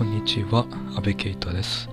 [0.00, 0.64] こんにちは、
[0.96, 1.90] 安倍圭太です。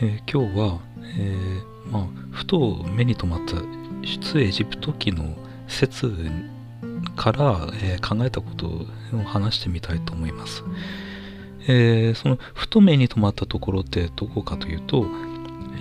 [0.00, 0.80] えー今日は、
[1.18, 3.56] えーまあ、ふと目に留まった
[4.02, 5.36] 出エジプト記の
[5.68, 6.10] 説
[7.16, 8.86] から、えー考えたことを
[9.26, 10.64] 話してみたいと思います。
[11.68, 15.04] えーそのふと目に留まったところってどこかというと、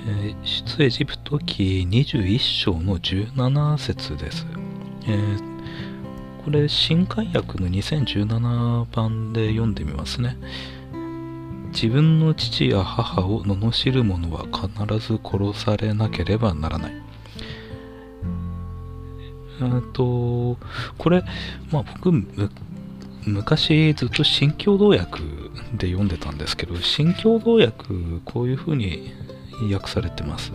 [0.06, 4.46] えー出エジプト記21章の17節です。
[5.08, 5.54] えー
[6.44, 10.36] これ新海訳の2017版で読んでみますね。
[11.74, 16.94] 自分の父や母を罵る者は必ず殺されなければならない。
[19.62, 20.58] えっと、
[20.98, 21.24] これ、
[21.72, 22.12] まあ僕、
[23.26, 25.20] 昔ずっと新共同訳
[25.78, 27.86] で読んでたんですけど、新共同訳、
[28.24, 29.12] こういう風に
[29.72, 30.52] 訳されてます。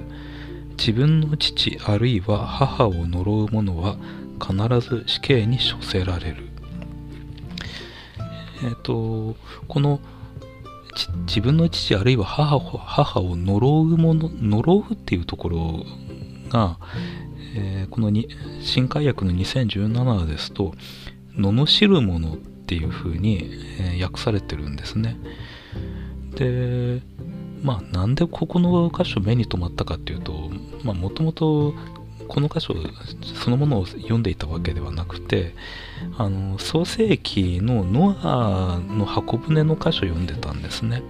[0.78, 3.96] 自分の父あるいは母を呪う者は
[4.40, 6.48] 必ず死刑に処せられる。
[8.64, 10.00] えっ、と、この
[11.26, 15.84] 自分の父あるいは母を母を呪うもの呪うっていうところ
[16.48, 16.78] が、
[17.56, 18.28] えーこのに
[18.60, 20.74] 新海訳の2017ですと
[21.36, 25.16] 罵るものっていう風に、えー訳されてるんですね。
[26.34, 27.02] で
[27.62, 30.32] まあなんでここの箇所目に留まったかっていうと
[30.84, 31.74] もともと
[32.28, 32.74] この箇所
[33.34, 35.54] そのものを読んでいたわけではなくて
[36.16, 41.02] あの創世記のノアの箱舟の箇所を読んでたんですね。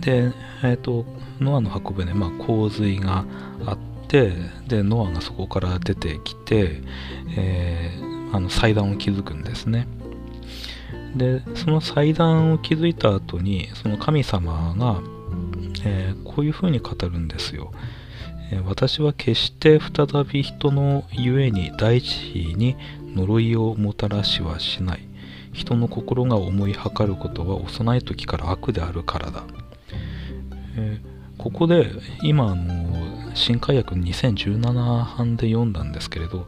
[0.00, 1.04] でえっ、と
[1.40, 3.24] ノアの箱舟まあ洪水が
[3.64, 4.32] あって
[4.68, 6.82] でノアがそこから出てきて、
[7.36, 9.86] えーあの祭壇を築くんですね。
[11.14, 15.00] でその祭壇を築いた後にその神様が、
[15.84, 17.70] えーこういうふうに語るんですよ。
[18.66, 22.76] 私は決して再び人のゆえに大地に
[23.14, 25.08] 呪いをもたらしはしない。
[25.52, 29.44] 人の心が思いはかることは幼い時から悪であるからだ、
[30.76, 31.90] えーここで
[32.22, 36.46] 今あの新海訳2017版で読んだんですけれど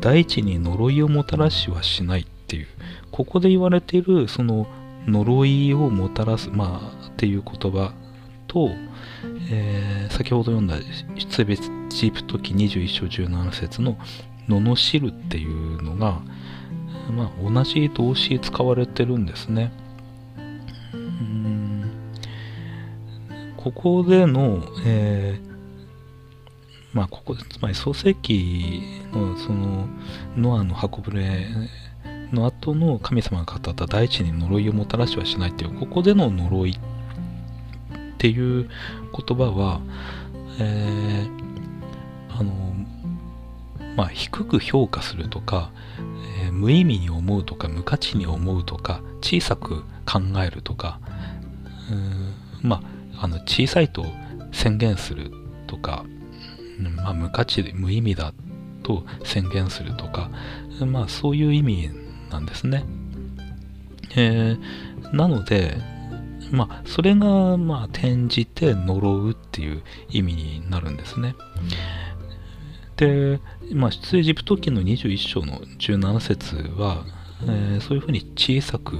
[0.00, 2.66] 大地に呪いをもたらしはしないっていう
[3.10, 4.66] ここで言われているその
[5.06, 7.94] 呪いをもたらすまあっていう言葉
[8.56, 8.70] と、
[9.50, 10.76] えー先ほど読んだ
[11.18, 11.56] 出エ
[11.90, 13.98] ジプト記21章17節の
[14.48, 16.22] 「罵る」っていうのが、
[17.10, 19.72] まあ、同じ動詞使われてるんですね。
[20.94, 21.90] うん
[23.58, 25.46] ここでの、えー
[26.94, 28.80] まあここつまり創世記
[29.12, 29.86] のその
[30.34, 31.46] ノアの箱舟
[32.32, 36.95] の後の神様が語った大地に呪いをもたらしはしないっていうここでの呪いっ
[38.16, 38.68] っていう
[39.26, 39.80] 言葉は、
[40.58, 41.36] えー
[42.38, 42.52] あの
[43.96, 45.70] まあ低く評価するとか、
[46.44, 51.00] えー無意味に思うとか無価値に思うとか小さく考えるとか
[51.90, 52.82] うんま
[53.16, 54.06] ああの小さいと
[54.52, 55.30] 宣言する
[55.66, 56.04] とか、
[56.94, 58.32] まあ、無価値で無意味だ
[58.82, 60.30] と宣言するとか
[60.80, 61.90] まあそういう意味
[62.30, 62.84] なんですね。
[64.16, 65.76] えーなので
[66.50, 71.34] まあそれがまあ転じて呪うっていう意味になるんですね。
[72.96, 73.40] で、
[73.72, 77.04] まあ、出エジプト記の21章の17節は、
[77.42, 78.96] えーそういうふうに小さく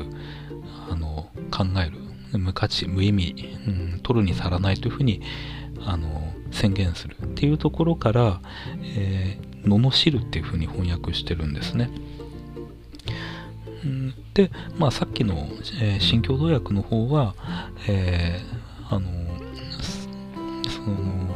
[0.90, 5.22] あの考える無価値無意味、うん、取るに足らないというふうに
[5.86, 8.40] あの宣言するっていうところから
[8.96, 11.90] 「えー罵る」っていうふうに翻訳してるんですね。
[13.84, 15.48] うんで、まあ、さっきの、
[15.80, 17.34] え新共同訳の方は、
[17.88, 19.10] えーあの
[20.70, 21.26] その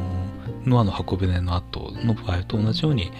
[0.67, 3.11] ノアの箱舟の後の場合と同じように、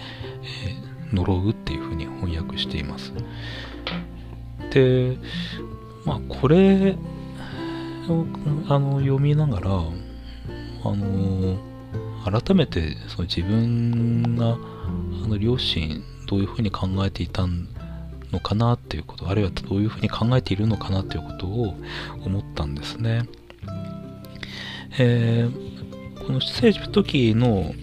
[0.43, 3.11] えー呪うっていうふうに翻訳しています。
[4.69, 5.17] で、
[6.05, 6.95] まあこれ
[8.07, 8.25] を
[8.69, 11.57] あの読みながら、あの
[12.23, 17.80] 改めてその自分があの両親どういうふうに考えていたんだ
[18.31, 21.75] のかなっていうことあるいはどういうふうに考えているのかなっていうことを
[22.25, 23.27] 思ったんですね。
[24.99, 25.71] えー
[26.21, 27.73] この出エジプト記の、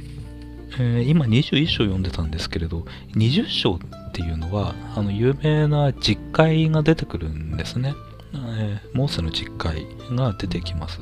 [0.79, 2.85] えー今21章読んでたんですけれど
[3.17, 7.95] 20章っていうのはあの有名な実会が出てくるんですね、
[8.33, 11.01] えーモーセの実会が出てきます。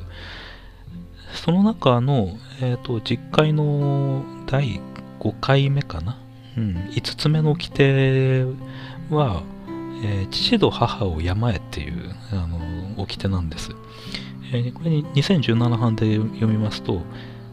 [1.33, 4.81] その中の、えー、と実会の第
[5.19, 6.17] 5回目かな、
[6.57, 8.45] うん、5つ目の規定
[9.09, 9.43] は、
[10.03, 12.59] えー父と母を病えっていうあの
[13.01, 13.71] 掟なんです、
[14.51, 17.01] えーこれに2017版で読みますと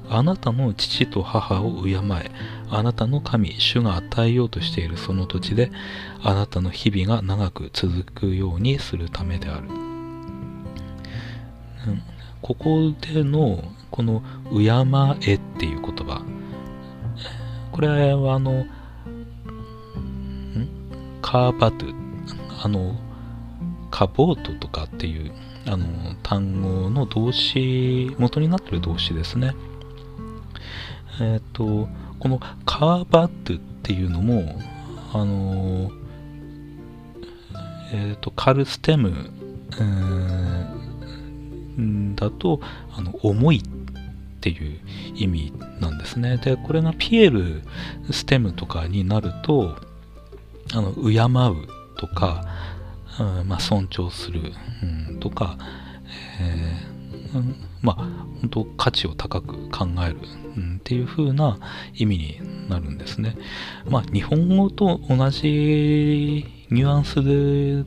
[0.08, 2.30] あなたの父と母を敬え、
[2.70, 5.70] あなたの神、主が与えようとしているその土地で、
[6.22, 9.68] あなたの日々が長く続くようにするためである。
[11.86, 12.02] うん、
[12.42, 14.22] ここでのこの
[14.52, 16.22] 「敬え」っていう言葉。
[17.72, 18.66] これはあの
[21.24, 21.94] カーバトゥ
[22.62, 22.94] あの
[23.90, 25.32] カボートとかっていう
[25.66, 29.54] あの単語の動詞元になってる動詞ですね。
[31.22, 31.88] えっ、ー、と
[32.18, 34.60] このカーバトゥっていうのも
[35.14, 35.90] あの
[37.90, 39.30] えっ、ー、とカルステム、
[42.16, 42.60] だと
[42.92, 44.78] あの重いっていう
[45.14, 46.36] 意味なんですね。
[46.36, 47.62] でこれがピエール
[48.12, 49.93] ステムとかになると
[50.74, 52.44] あの敬うとか、
[53.20, 55.56] うんまあ、尊重する、うん、とか、
[56.40, 57.96] えー、うん、まあ
[58.40, 60.18] 本当価値を高く考える、
[60.56, 61.58] うん、っていう風な
[61.94, 63.36] 意味になるんですね。
[63.88, 67.84] まあ日本語と同じニュアンスで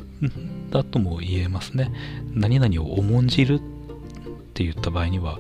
[0.70, 1.92] だとも言えますね。
[2.34, 3.60] 何々を重んじるっ
[4.54, 5.38] て言った場合には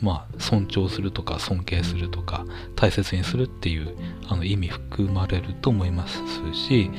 [0.00, 2.44] まあ、尊重するとか尊敬するとか
[2.74, 3.96] 大切にするっていう
[4.28, 6.20] あの意味含まれると思います
[6.54, 6.90] し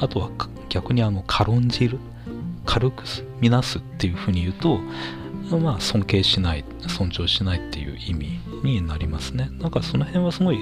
[0.00, 0.30] あとは
[0.68, 1.98] 逆にあの軽んじる
[2.64, 3.04] 軽く
[3.40, 4.80] 見なすっていうふうに言うと
[5.56, 9.48] まあ尊敬しない尊重しないっていう意味になりますね。
[9.60, 10.58] なんかその辺はすごい、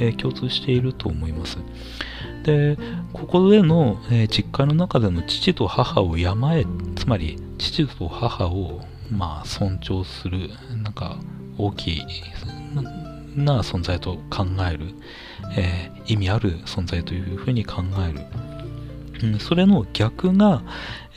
[0.00, 1.58] えー、共通していると思います。
[2.44, 2.76] で
[3.12, 10.50] ここでの、えー、実家の中での父と母を山へつまり父と母をまあ尊重する
[10.82, 11.18] なんか
[11.56, 12.02] 大きい
[13.36, 14.94] な存在と考える、
[15.56, 20.62] えー、意味ある存在というふうに考える、うん、それの逆が、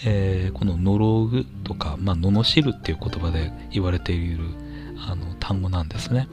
[0.06, 4.46] えー、この呪うとか、まあ、罵るっていう言葉で言われている
[5.08, 6.28] あの単語なんですね、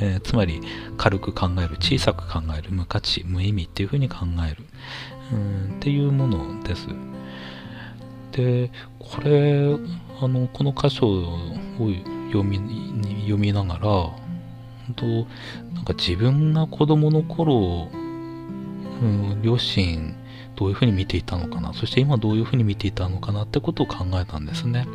[0.00, 0.60] えー、つまり
[0.96, 4.18] 軽く考える小さく考える無価値無意味っていうふうに考
[4.48, 4.64] える、
[5.32, 6.86] うん、っていうものです。
[8.36, 9.76] でこれ
[10.20, 11.38] あのこの箇所を
[12.30, 12.60] 読み
[13.22, 14.16] 読みながら本
[14.94, 15.06] 当
[15.74, 20.14] なんか自分が子供の頃、うん、両親
[20.54, 24.86] どういうふうに見ていたのかなそして今どういうふうに見ていたのかなってことを考えたんですね。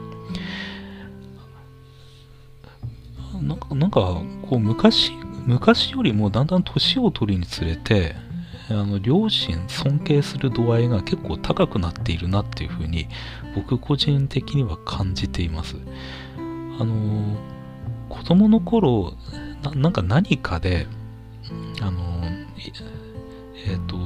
[3.41, 5.13] なんかなんかこう昔
[5.47, 8.15] 昔よりもだんだん年を取るにつれて
[8.71, 13.07] あの両親尊敬する度合いが結構高くなっているなっていうふうに
[13.55, 15.75] 僕個人的には感じています。
[16.37, 17.37] あの
[18.09, 19.13] 子供の頃
[19.75, 20.87] なんか何かで
[21.81, 22.23] あの
[23.65, 23.97] えっ、ー、と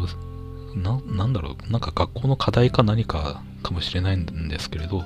[0.78, 5.04] ななんだろうなんか学校の課題か何かかもしれないんですけれど、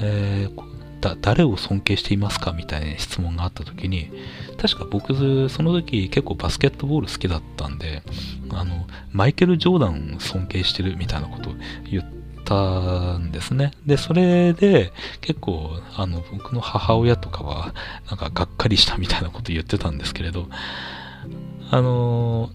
[0.00, 0.75] えー、
[1.06, 4.10] だ誰を尊敬していますかみたいな質問があった時に
[4.58, 8.02] 確か僕その時結構バスケットボール好きだったんで
[8.50, 11.54] あのマイケル・ジョーダンを尊敬してるみたいなことを
[11.90, 12.04] 言っ
[12.44, 13.72] たんですね。
[13.84, 17.74] でそれで結構あの僕の母親とかは
[18.08, 20.48] なんかがっかりしたみたいなこと言ってたんですけれど
[21.70, 22.50] あの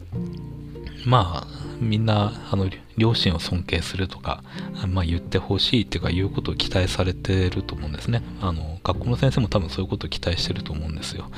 [1.05, 4.43] まあみんなあの両親を尊敬するとか、
[4.87, 8.21] まあ、言ってほしいっていうか言うことを期待されてると思うんですね。
[8.39, 11.29] あの学校の先生も多分そういうことを期待してると思うんですよ、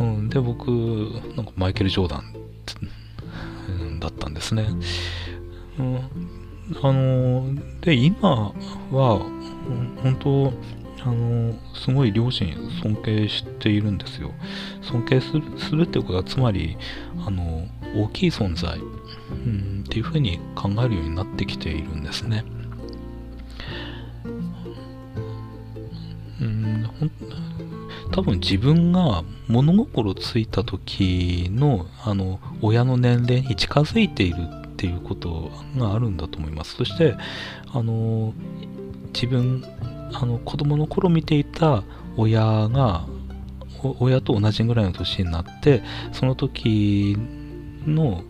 [0.00, 0.68] うん、で僕
[1.36, 2.36] なんかマイケル・ジョーダン、
[4.00, 4.68] だったんですね、
[5.78, 5.96] うん、
[6.82, 8.52] あので今
[8.90, 9.18] は
[10.02, 10.52] 本当
[11.02, 14.32] あのすごい両親尊敬しているんですよ。
[14.82, 16.76] 尊敬するするってことはつまり
[17.24, 22.44] あの大きい存在、うん、っていうふうに考えるようになってきているんですね。
[26.40, 26.90] うん、
[28.12, 34.36] 多分自分が物心ついた時のあの親の年齢に近づいている
[34.66, 36.76] っていうことがあるんだと思います。
[36.76, 37.14] そして
[37.72, 38.34] あの
[39.14, 39.64] 自分
[40.12, 41.82] あの子供の頃見ていた
[42.16, 43.06] 親が
[44.00, 47.16] 親と同じぐらいの年になってその時
[47.86, 48.22] の、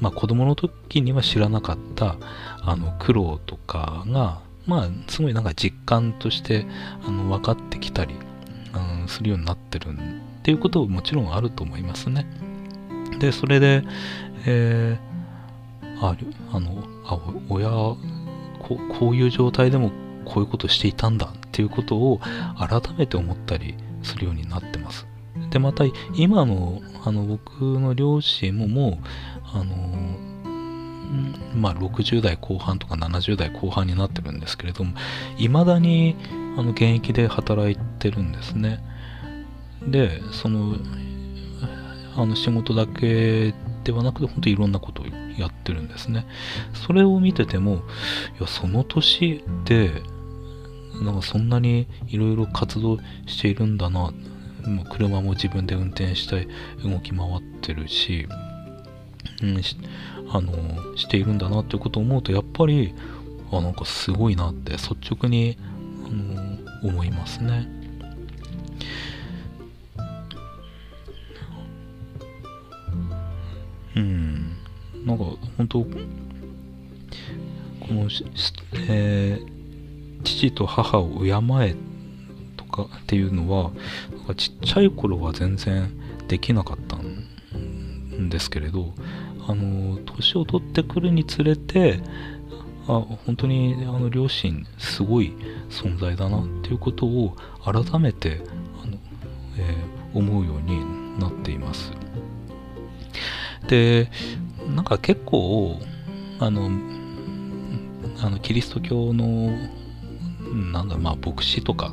[0.00, 2.16] まあ、子供の時には知らなかった
[2.62, 6.66] あの苦労とかが、まあ、すごいなんか実感として
[7.06, 8.14] あの分かってきたり、
[9.02, 12.26] うん、するようになってるっていうことももちろんあると思いますね。
[13.18, 13.84] で、それで、
[14.46, 16.16] えー、あ
[16.52, 17.18] あのあ
[17.48, 17.98] 親こ
[18.98, 19.90] こういう状態でも
[20.24, 22.20] こういうことしていたんだっていうことを
[22.58, 25.06] 改めて思ったりするようになってます。
[25.52, 28.96] でまた今のあの僕の両親ももう
[29.54, 30.18] あの
[31.54, 34.94] まあ、60代後半とか70代後半になってるんですけれども
[35.36, 36.16] いまだに
[36.56, 38.82] あの現役で働いてるんですね。
[39.86, 40.76] でその
[42.16, 43.54] あの仕事だけ
[43.84, 45.06] ではなくて本当にいろんなことを
[45.38, 46.26] やってるんですね。
[46.72, 47.82] それを見てても
[48.38, 50.02] いやその年で
[51.02, 54.12] なんかそんなにいろいろ活動しているんだな
[54.90, 56.48] 車も自分で運転して
[56.84, 58.26] 動き回ってるし、
[59.42, 59.76] うん、し
[60.30, 62.94] あのしているんだなっていうことを思うとやっぱり
[63.50, 65.58] あなんかすごいなって率直に
[66.06, 67.68] あの思いますね。
[73.94, 74.56] うん、
[75.04, 75.24] なんか
[75.58, 75.88] 本当こ
[77.90, 78.08] の、
[78.88, 81.28] えー、父と母を敬
[81.66, 81.91] えと
[82.72, 83.70] かっていうのは
[84.36, 85.92] ちっちゃい頃は全然
[86.26, 88.92] できなかったんですけれど
[89.46, 92.00] あの年を取ってくるにつれて
[92.88, 95.32] あ本当にあの両親すごい
[95.68, 98.40] 存在だなっていうことを改めて
[98.82, 98.98] あの、
[99.58, 101.92] えー、思うようになっています。
[103.68, 104.10] で
[104.74, 105.78] なんか結構
[106.40, 106.70] あの
[108.20, 109.56] あのキリスト教の
[110.72, 111.92] なんだまあ牧師とか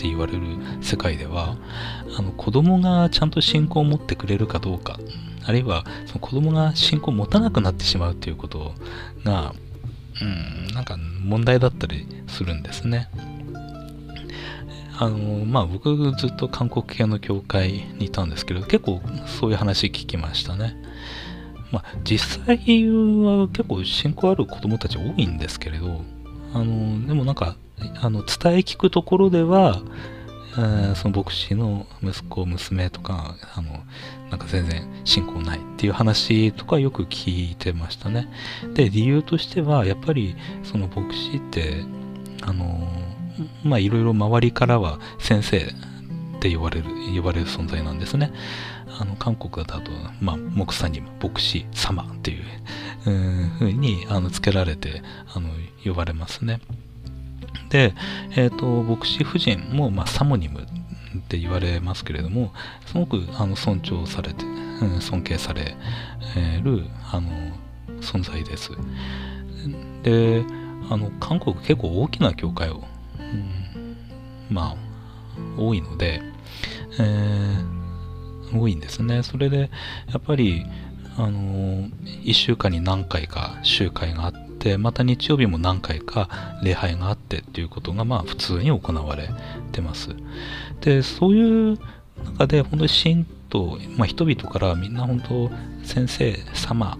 [0.00, 0.40] って言われる
[0.80, 1.58] 世界では
[2.16, 4.98] あの子供がちゃんと信仰を持ってくれるかどうか
[5.44, 8.72] あるいはその子供が信仰を持たなくなってしまうということ
[9.24, 9.54] が
[10.22, 13.10] うんなんか問題だったりするんですね。
[14.98, 20.76] あのまあ僕ずっと韓国系の教会にいたんですけど結構そういう話聞きましたね。
[21.72, 26.04] まあ実際は結構信仰ある子供たち多いんですけれど
[26.54, 27.56] あのでもなんか
[28.00, 29.82] あの伝え聞くところでは
[30.58, 33.84] えその牧師の息子娘とかあの
[34.30, 38.28] なんか全然信仰ないっていう話とかよく聞いてましたね。
[38.74, 41.84] で理由としてはやっぱりその牧師って
[42.42, 42.88] あの
[43.64, 45.62] まあいろいろ周りからは先生っ
[46.40, 48.32] て呼ばれる呼ばれる存在なんですね。
[48.98, 52.44] あの韓国だと、まあ、木さんにも牧師様っていう
[53.58, 55.48] ふうにあのつけられてあの
[55.84, 56.60] 呼ばれますね。
[57.70, 57.94] で、
[58.36, 60.66] え、ー、と、牧師夫人も、まあ、サモニムっ
[61.28, 62.52] て言われますけれども、
[62.86, 65.76] すごくあの尊重されて、うん、尊敬され
[66.62, 67.30] るあの
[68.00, 68.70] 存在です。
[70.02, 70.44] で、
[70.90, 72.82] あの、韓国結構大きな教会を、
[73.18, 73.96] うん、
[74.50, 74.76] まあ、
[75.56, 76.20] 多いので、
[76.98, 79.22] えー、多いんですね。
[79.22, 79.70] それで、
[80.08, 80.66] やっぱり、
[81.16, 81.88] あの、
[82.24, 86.28] 1週間に何回か集会があって、てまた日曜日も何回か
[86.62, 89.30] 礼拝があってっていうことがまあ普通に行われ
[89.72, 90.10] てます。
[90.82, 91.78] でそういう
[92.24, 95.50] 中で本当に神と、まあ、人々からみんな本当
[95.82, 96.98] 先生様、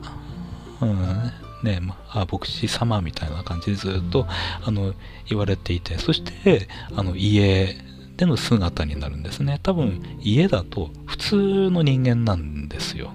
[0.81, 4.27] うんねまあ、牧師様みたいな感じでずっと
[4.65, 4.95] あの
[5.29, 7.77] 言われていてそしてあの家
[8.17, 9.61] での姿になるんですね。
[9.63, 13.13] 多分家だと普通の人間なんですよ。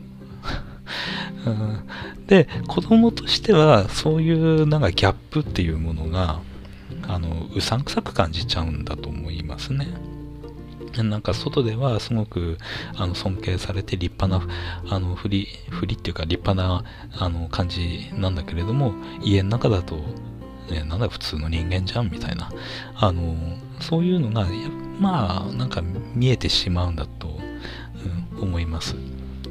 [1.45, 1.79] うん、
[2.27, 6.39] で子供としてはそういうなんかギャップっていうものが
[7.07, 9.87] あのうさんくさく感じちゃうんだと思いますね。
[11.03, 12.57] なんか外ではすごく
[12.95, 14.53] あの尊敬されて立派な
[14.89, 16.85] あの振り振りっていうか立派な
[17.17, 19.97] あの感じなんだけれども家の中だと、
[20.71, 22.49] ね、なんだ普通の人間じゃんみたいな
[22.95, 23.35] あの
[23.81, 24.47] そういうのが
[24.99, 25.81] まあなんか
[26.13, 27.39] 見えてしまうんだと、
[28.37, 28.95] うん、思います。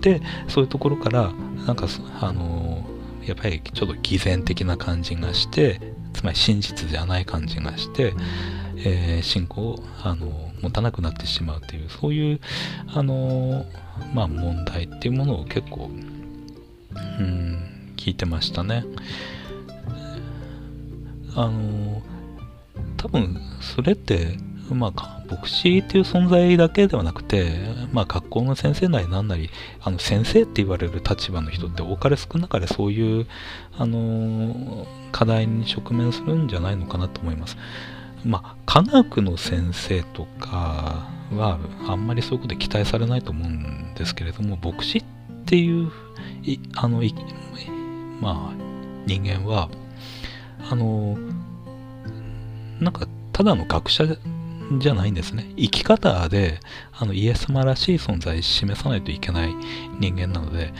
[0.00, 1.32] でそういうところから
[1.66, 1.86] なんか
[2.20, 2.84] あの
[3.24, 5.80] やっぱりちょっと偽善的な感じがして
[6.12, 8.14] つまり真実じゃない感じがして、
[8.76, 12.40] えー、信仰をあの持たなくなってしまうっていうそういう
[12.88, 13.64] あの
[14.14, 15.90] まあ問題っていうものを結構
[16.94, 18.84] うん聞いてましたね。
[21.36, 22.02] あの
[22.96, 24.38] 多分それって
[24.70, 27.52] まあ、牧師っていう存在だけではなくて、
[27.92, 33.26] まあ、学校の先生なりなんなり、あの先生って言われる立場の人って多かれ少なかれそういう、
[33.76, 37.56] あの課題に直面するんじゃないのかなと思います。
[38.24, 45.04] まあ、科学の先生とかはあんまりそういうことで期待されないと思うんですけれども、牧師っ
[45.44, 45.90] ていう、
[46.76, 47.02] あの、
[48.20, 48.54] まあ、
[49.06, 49.68] 人間は、
[50.70, 51.18] あの、
[52.80, 54.04] なんか、ただの学者
[54.78, 55.52] じゃないんですね。
[55.56, 56.60] 生き方で
[56.92, 59.54] あのイエス様らしい存在を示さないといけない
[59.98, 60.72] 人間なので、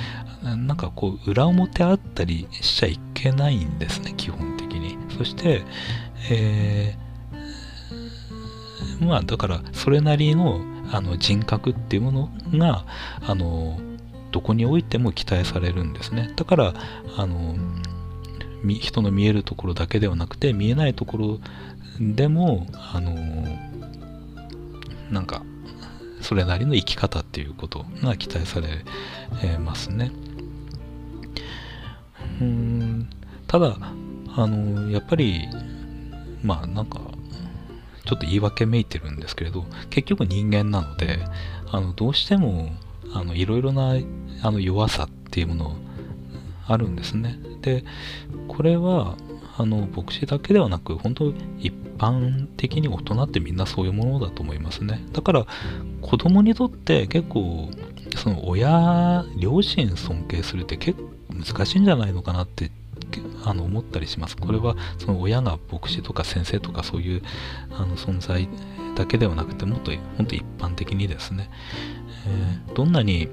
[0.43, 4.97] なんかこう裏表あったりしちゃいけないんですね、基本的に。
[5.17, 5.63] そして、
[6.31, 10.61] えー、まあだからそれなりの
[10.93, 12.85] あの人格っていうものが、
[13.27, 13.81] あの、
[14.33, 16.31] どこにおいても期待されるんですね。
[16.37, 16.75] だから、
[17.17, 17.57] あの、
[18.65, 21.41] 人の見えるところだけではなくて見えないところ
[22.01, 23.15] でもあの
[25.15, 25.43] なんか
[26.21, 28.85] それなりの生き方っていうことが期待され
[29.59, 30.11] ますね。
[32.41, 33.09] うん
[33.47, 33.77] ただ
[34.37, 35.49] あのやっぱり
[36.43, 37.01] まあなんか
[38.05, 41.21] ちょっと言い訳めいてるんですけれど結局人間なので
[41.71, 42.71] あのどうしても
[43.13, 43.95] あのいろいろな
[44.43, 45.77] あの弱さっていうもの
[46.67, 47.85] あるんですねで
[48.49, 49.17] これは
[49.57, 55.05] あの牧師だけではなく本当一般的に大人ってみんなそういうものだと思いますね。
[55.13, 55.47] だから
[56.03, 57.71] 子供にとって結構
[58.17, 62.71] その親両親尊敬するって結構難しいんじゃないのかなって
[63.45, 64.37] あの思ったりします。
[64.37, 67.23] これはその親が牧師とか先生とかそういう
[67.71, 68.49] あの存在
[68.97, 71.51] だけではなくてもっと本当一般的にですね、
[72.27, 73.29] えー、どんなに、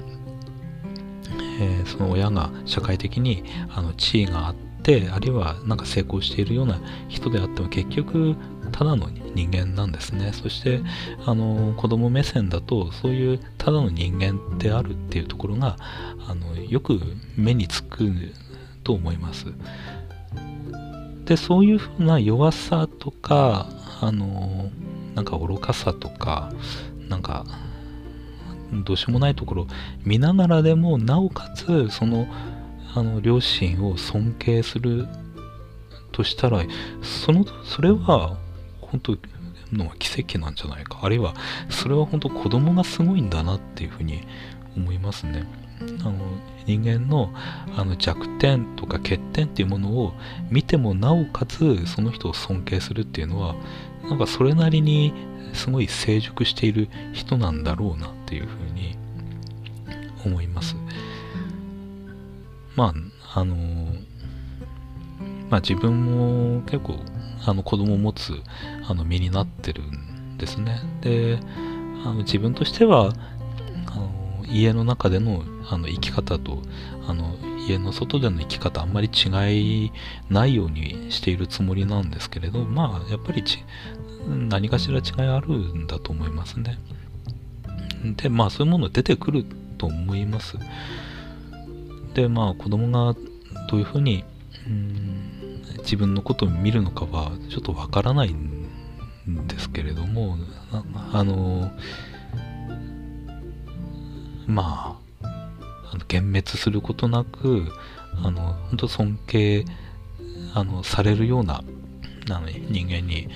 [1.60, 8.36] えー、その親が社会的にあの地位があってあるいはなんか成功しているような人であっても結局
[8.72, 10.32] ただの人間なんですね。
[10.34, 10.82] そして
[11.26, 15.78] あの子供目線だとそういうただの人間であるっていうところが
[16.28, 17.00] あのよく
[17.38, 18.12] 目につく
[18.84, 19.46] と思います。
[21.26, 23.68] でそういうふうな弱さとか
[24.02, 24.72] あの
[25.16, 26.52] なんか愚かさとか
[27.08, 27.46] なんか
[28.74, 29.68] どうしようもないところ
[30.04, 32.26] 見ながらでもなおかつその
[32.94, 35.08] あの両親を尊敬する
[36.12, 36.62] としたら
[37.02, 38.38] そのそれは
[38.82, 39.18] 本当
[39.72, 41.00] の奇跡なんじゃないか。
[41.02, 41.34] あるいは
[41.70, 44.22] それは本当子供がすごいんだなっていうふうに
[44.76, 45.46] 思いますね。
[46.02, 46.14] あの
[46.66, 47.34] 人間の
[47.76, 50.14] あの弱点とか欠点っていうものを
[50.50, 53.56] 見てもなおかつその人を尊敬するっていうのは
[54.04, 55.14] なんかそれなりに
[55.54, 58.96] すごい成熟している人なんだろうなっていうふうに
[60.26, 60.76] 思います。
[62.75, 62.94] ま
[63.34, 63.56] ああの
[65.50, 67.00] まあ自分も結構
[67.46, 68.34] あの子供を持つ
[68.88, 70.82] あの身になってるんですね。
[71.01, 71.40] で
[72.04, 73.13] あの自分としては
[73.88, 76.62] あの家の中でのあの生き方と
[77.08, 77.36] あの
[77.68, 79.30] 家の外での生き方あんまり違
[79.86, 79.92] い
[80.30, 83.44] ないようにしているつもりなんですけれどまあやっぱり
[84.27, 86.77] 何かしら違いあるんだと思いますね。
[88.18, 89.46] でまあそういうもの出てくる
[89.77, 90.57] と思います。
[92.14, 93.14] でまあ子供が
[93.70, 94.24] どういうふうに
[94.68, 98.68] うん自分のことを見るのかはちょっとわからないん
[99.48, 100.38] ですけれども
[101.14, 101.72] あの
[104.48, 105.28] まあ
[105.92, 107.72] あの幻滅することなく
[108.24, 109.66] あの本当尊敬
[110.54, 111.64] あのされるような
[112.30, 113.30] あの人間に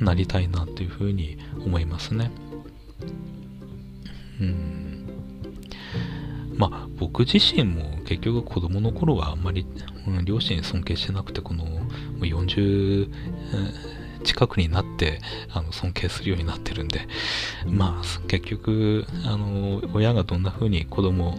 [0.00, 2.30] なりたいなというふうに思いますね。
[4.40, 5.08] うん
[6.56, 9.66] まあ僕自身も結局子供の頃はあんまり、
[10.06, 11.66] うん、両親尊敬してなくてこの
[12.20, 13.10] 40
[14.24, 15.20] 近くになって
[15.52, 17.06] あの尊敬するようになってるんで
[17.66, 21.38] まあ結局あの親がどんな風に子供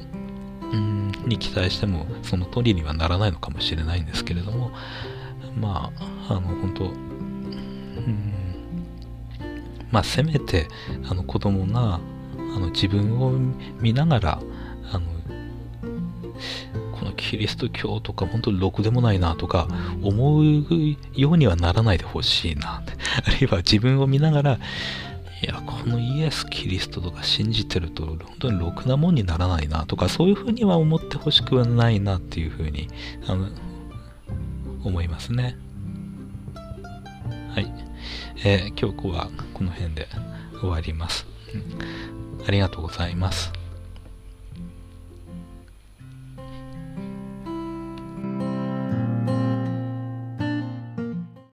[1.25, 4.71] に期待してもその通りにはならないのかもしれないんですけれども
[5.59, 5.91] ま
[6.29, 8.33] ああの本当うん
[9.89, 10.67] まあせめて
[11.09, 13.31] あの子供があの自分を
[13.81, 14.39] 見ながら
[17.29, 19.67] キリスト教とか本当にろくでもないなとか
[20.01, 20.43] 思う
[21.13, 22.81] ようにはならないでほしいな
[23.23, 24.59] あるいは自分を見ながら
[25.41, 32.89] いや、このイエス・キリストとか信じてると、本当にろくなもんにならないなとか、そういうふうには思ってほしくはないなっていうふうに、
[33.25, 33.47] あの、
[34.83, 35.55] 思いますね。
[37.53, 37.71] はい。
[38.43, 40.09] えー、今日はこの辺で
[40.59, 41.25] 終わります。
[42.45, 43.53] ありがとうございます。